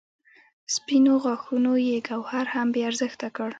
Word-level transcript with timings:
سپینو 0.75 1.13
غاښونو 1.23 1.73
یې 1.87 1.97
ګوهر 2.07 2.45
هم 2.53 2.67
بې 2.73 2.81
ارزښته 2.89 3.27
کړ. 3.35 3.49